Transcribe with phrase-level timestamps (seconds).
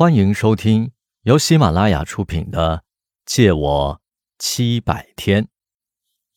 [0.00, 0.92] 欢迎收听
[1.24, 2.78] 由喜马拉雅出品的
[3.26, 4.00] 《借我
[4.38, 5.44] 七百天》，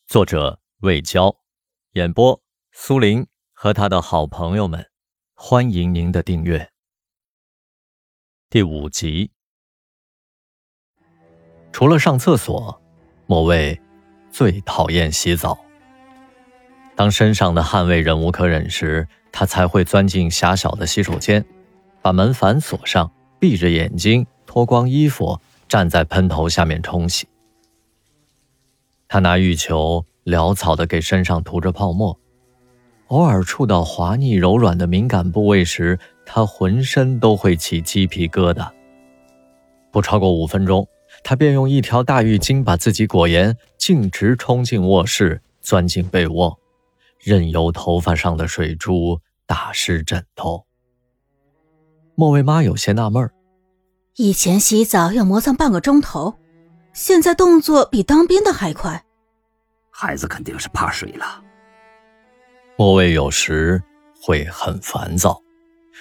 [0.05, 1.37] 作者魏娇，
[1.93, 2.41] 演播
[2.73, 4.89] 苏林和他的好朋友们。
[5.33, 6.71] 欢迎您的订阅。
[8.49, 9.31] 第五集，
[11.71, 12.81] 除了上厕所，
[13.27, 13.81] 莫卫
[14.29, 15.57] 最讨厌洗澡。
[16.97, 21.45] 当身上的汗味忍无可忍时，他才会钻进狭小的洗手间，
[22.01, 23.09] 把门反锁上。
[23.43, 27.27] 闭着眼睛，脱光衣服，站在喷头下面冲洗。
[29.05, 32.17] 他拿浴球潦草的给身上涂着泡沫，
[33.07, 38.71] 偶尔触到滑腻柔软的敏感部位时，他浑身都会起鸡皮疙瘩。
[39.91, 40.87] 不超过五分钟，
[41.21, 46.57] 他便用一条大浴巾把自己裹严，径直冲进卧室，钻进被窝，
[47.19, 50.63] 任由头发上的水珠打湿枕头。
[52.15, 53.33] 莫卫妈有些纳闷儿：
[54.15, 56.35] 以前洗澡要磨蹭半个钟头，
[56.93, 59.03] 现在动作比当兵的还快。
[59.89, 61.41] 孩子肯定是怕水了。
[62.77, 63.81] 莫卫有时
[64.21, 65.41] 会很烦躁，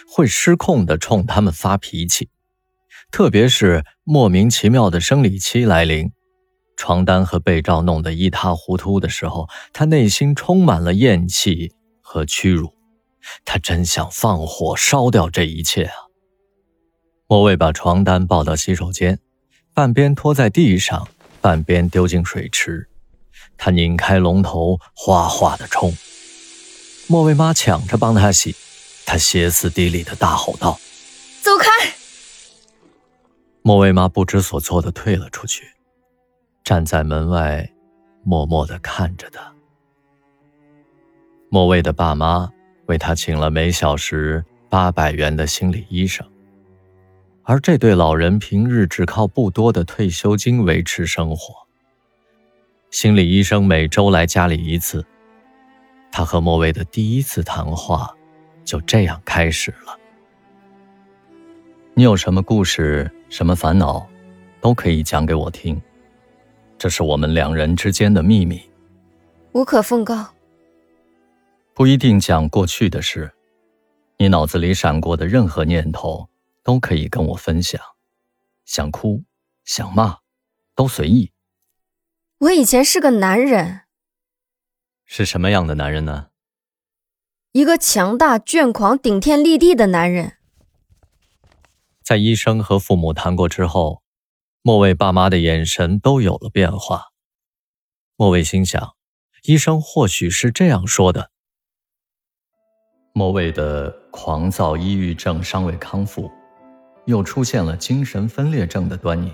[0.06, 2.28] 会失控的冲他们发脾气，
[3.10, 6.12] 特别是莫名其妙的生理期来临，
[6.76, 12.74] 床单和被罩弄得一塌糊涂的时候，他内心充满了厌弃和屈辱。
[13.46, 15.94] 他真想放火烧掉这一切啊！
[17.32, 19.18] 莫卫把床单抱到洗手间，
[19.72, 21.08] 半边拖在地上，
[21.40, 22.90] 半边丢进水池。
[23.56, 25.96] 他拧开龙头，哗哗的冲。
[27.06, 28.54] 莫卫妈抢着帮他洗，
[29.06, 30.78] 他歇斯底里的大吼道
[31.40, 31.70] ：“走开！”
[33.64, 35.64] 莫卫妈不知所措的退了出去，
[36.62, 37.66] 站在门外，
[38.22, 39.54] 默默的看着他。
[41.48, 42.50] 莫卫的爸妈。
[42.86, 46.26] 为他请了每小时八百元的心理医生，
[47.44, 51.54] 而这对老人平日只靠不多的退休金维持生活。
[52.90, 55.04] 心理医生每周来家里一次，
[56.12, 58.14] 他和莫卫的第一次谈话
[58.64, 59.98] 就这样开始了。
[61.94, 64.06] 你有什么故事、什么烦恼，
[64.60, 65.80] 都可以讲给我听，
[66.78, 68.62] 这是我们两人之间的秘密，
[69.52, 70.28] 无可奉告。
[71.74, 73.32] 不一定讲过去的事，
[74.18, 76.28] 你脑子里闪过的任何念头
[76.62, 77.80] 都可以跟我分享。
[78.64, 79.24] 想哭，
[79.64, 80.18] 想骂，
[80.74, 81.32] 都随意。
[82.38, 83.82] 我以前是个男人，
[85.04, 86.28] 是什么样的男人呢？
[87.52, 90.38] 一个强大、倔狂、顶天立地的男人。
[92.02, 94.02] 在医生和父母谈过之后，
[94.62, 97.12] 莫卫爸妈的眼神都有了变化。
[98.16, 98.96] 莫卫心想，
[99.42, 101.30] 医生或许是这样说的。
[103.12, 106.30] 莫卫的狂躁抑郁症尚未康复，
[107.04, 109.32] 又出现了精神分裂症的端倪，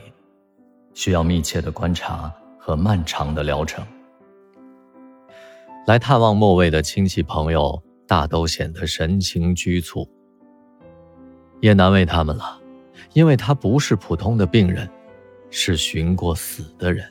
[0.94, 3.84] 需要密切的观察和漫长的疗程。
[5.86, 10.08] 来探望莫卫的亲戚朋友大都显得神情局促，
[11.60, 12.60] 也难为他们了，
[13.12, 14.88] 因为他不是普通的病人，
[15.50, 17.06] 是寻过死的人。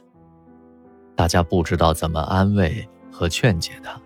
[1.15, 3.99] 大家不知道怎么安慰和劝解他，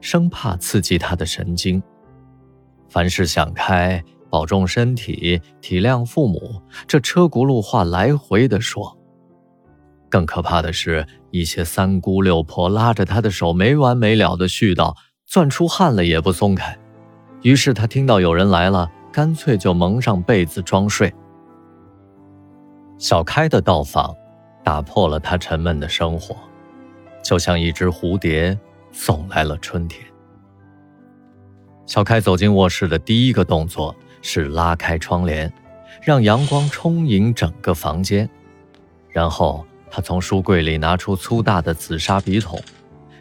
[0.00, 1.82] 生怕刺激他的神经。
[2.88, 8.96] 凡事想开，保重身体，体谅父母，这车轱辘话来回的说。
[10.08, 16.74] 更可怕的是，一些三姑六婆拉着他的手没完没了的絮叨，攥出汗了也不松开。
[17.42, 21.12] 于是他听到有人来了，干脆就蒙上被子装睡。
[22.96, 24.16] 小开的到访，
[24.64, 26.34] 打破了他沉闷的生活，
[27.22, 28.58] 就像一只蝴蝶
[28.92, 30.02] 送来了春天。
[31.84, 35.52] 小开走进卧室的第一个动作是拉开窗帘，
[36.00, 38.26] 让阳光充盈整个房间。
[39.10, 42.58] 然后他从书柜里拿出粗大的紫砂笔筒，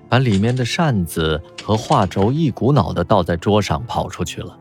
[0.08, 4.58] 把里面的扇子和画轴一股脑地倒在桌上，跑出去了。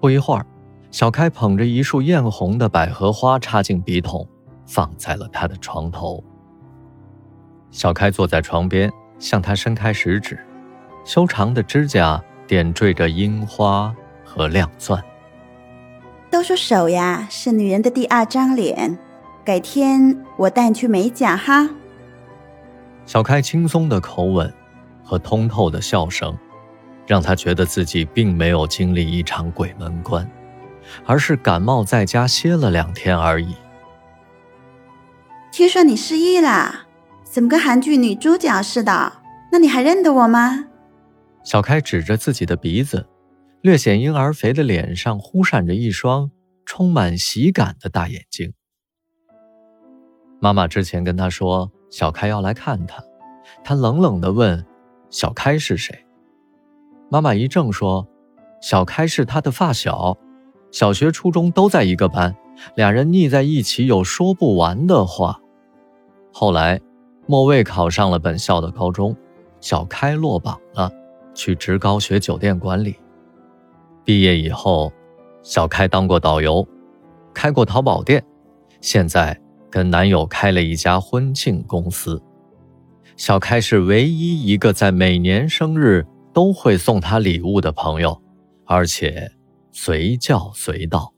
[0.00, 0.46] 不一会儿，
[0.90, 4.26] 小开捧着一束艳红的百合花插进笔筒，
[4.64, 6.24] 放在了他的床头。
[7.70, 10.38] 小开坐在床边，向他伸开食指，
[11.04, 12.22] 修长的指甲。
[12.48, 13.92] 点缀着樱花
[14.24, 15.02] 和亮钻。
[16.30, 18.98] 都说手呀是女人的第二张脸，
[19.44, 21.68] 改天我带你去美甲哈。
[23.06, 24.52] 小开轻松的口吻
[25.04, 26.36] 和通透的笑声，
[27.06, 30.28] 让他觉得自己并没有经历一场鬼门关，
[31.04, 33.54] 而是感冒在家歇了两天而已。
[35.52, 36.86] 听说你失忆啦？
[37.22, 39.12] 怎么跟韩剧女主角似的？
[39.52, 40.64] 那你还认得我吗？
[41.44, 43.06] 小开指着自己的鼻子，
[43.62, 46.30] 略显婴儿肥的脸上忽闪着一双
[46.64, 48.52] 充满喜感的大眼睛。
[50.40, 53.02] 妈妈之前跟他说小开要来看他，
[53.64, 54.64] 他冷冷地问
[55.10, 56.06] ：“小开是谁？”
[57.10, 58.06] 妈妈一怔说
[58.60, 60.16] ：“小开是他的发小，
[60.70, 62.36] 小学、初中都在一个班，
[62.74, 65.40] 俩人腻在一起有说不完的话。”
[66.32, 66.80] 后来，
[67.26, 69.16] 莫卫考上了本校的高中，
[69.60, 70.92] 小开落榜了，
[71.34, 72.96] 去职高学酒店管理。
[74.06, 74.90] 毕业以后，
[75.42, 76.66] 小开当过导游，
[77.34, 78.24] 开过淘宝店，
[78.80, 79.38] 现在。
[79.68, 82.22] 跟男友开了一家婚庆公司，
[83.14, 88.22] 小开是唯一一个在每年生日都会送她礼物的朋友，
[88.64, 89.32] 而且
[89.72, 91.12] 随叫随到。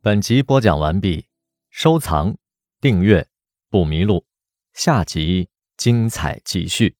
[0.00, 1.26] 本集播讲完毕，
[1.68, 2.36] 收藏、
[2.80, 3.26] 订阅
[3.68, 4.24] 不迷路，
[4.72, 6.96] 下集精彩继续。